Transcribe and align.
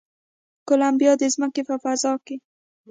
کولمبیا 0.67 1.11
د 1.21 1.23
ځمکې 1.33 1.61
په 1.69 1.75
فضا 1.83 2.13
کې 2.25 2.35